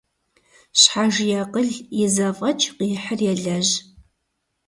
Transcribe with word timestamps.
Щхьэж 0.79 1.15
и 1.29 1.33
акъыл, 1.41 1.69
и 2.01 2.03
зэфӀэкӀ 2.13 2.65
къихьыр 2.77 3.19
елэжь. 3.31 3.73